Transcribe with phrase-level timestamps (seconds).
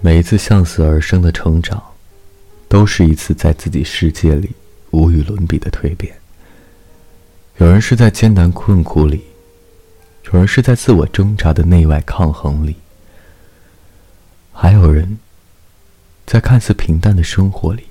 [0.00, 1.82] 每一次向死而生的成长，
[2.68, 4.50] 都是一次在自己世界里
[4.90, 6.14] 无与伦比的蜕变。
[7.58, 9.24] 有人是在艰难困苦里，
[10.26, 12.76] 有人是在自我挣扎的内外抗衡里，
[14.52, 15.18] 还有人，
[16.26, 17.84] 在看似平淡的生活里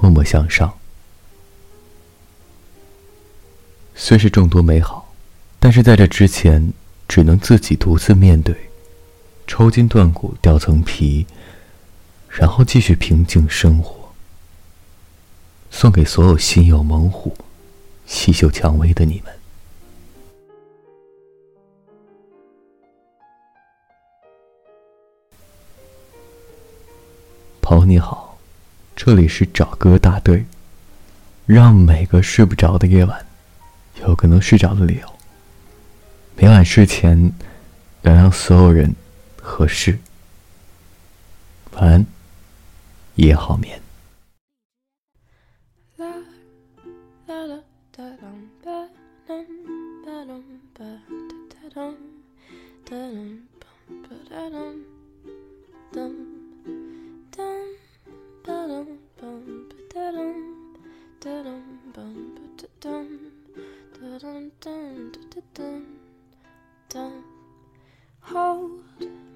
[0.00, 0.72] 默默向上。
[3.94, 5.14] 虽是众多美好，
[5.58, 6.72] 但是在这之前，
[7.06, 8.65] 只能自己独自面对，
[9.46, 11.26] 抽筋断骨，掉层皮，
[12.28, 14.12] 然后继续平静生活。
[15.70, 17.36] 送给所有心有猛虎、
[18.06, 19.32] 细嗅蔷薇的你们。
[27.60, 28.38] 朋友你好，
[28.94, 30.44] 这里是找歌大队，
[31.44, 33.26] 让每个睡不着的夜晚。
[34.00, 35.08] 有个能睡着的理由。
[36.36, 37.32] 每晚睡前，
[38.02, 38.94] 原谅所有人
[39.46, 39.96] 合适，
[41.72, 42.04] 晚安，
[43.14, 43.80] 夜好眠。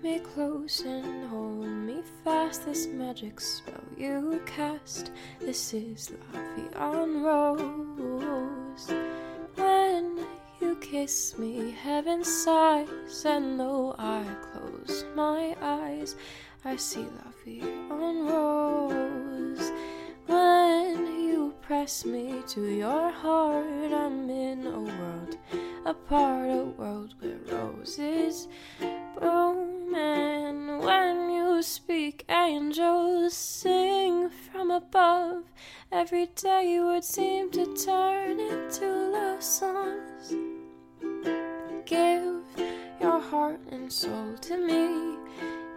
[0.03, 2.65] Me close and hold me fast.
[2.65, 5.11] This magic spell you cast.
[5.41, 6.13] This is
[6.77, 8.93] en Rose.
[9.57, 10.27] When
[10.61, 16.17] you kiss me, heaven sighs, and though I close my eyes,
[16.65, 17.07] I see
[17.91, 19.73] en Rose.
[20.27, 23.93] When you press me to your heart.
[23.93, 25.37] I'm in a world
[25.85, 26.40] apart,
[32.29, 35.45] angels sing from above.
[35.93, 40.35] Every day you would seem to turn into love songs.
[41.87, 42.43] Give
[43.01, 45.17] your heart and soul to me,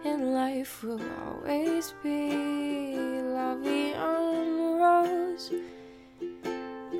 [0.04, 5.52] and life will always be La Vie en Rose.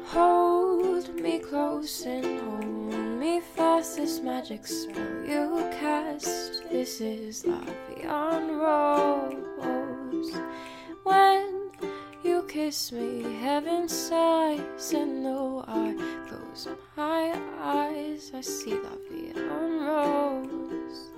[0.06, 3.96] Hold me close and hold me fast.
[3.96, 5.63] This magic spell you
[6.84, 10.36] This is La Vie en Rose.
[11.02, 11.70] When
[12.22, 15.94] you kiss me, heaven sighs, and though I
[16.28, 21.10] close my eyes, I see La Vie en Rose.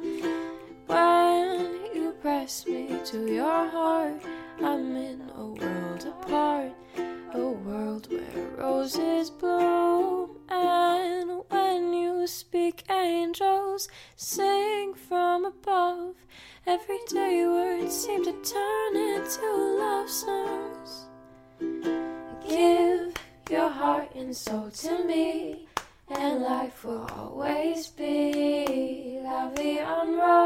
[0.87, 4.23] When you press me to your heart,
[4.63, 6.75] I'm in a world apart
[7.35, 10.39] a world where roses bloom.
[10.49, 14.56] And when you speak, angels sing
[15.47, 16.15] above.
[16.67, 19.47] Everyday words seem to turn into
[19.79, 21.07] love songs.
[22.49, 23.15] Give
[23.49, 25.69] your heart and soul to me,
[26.09, 30.46] and life will always be La Vie en Rose.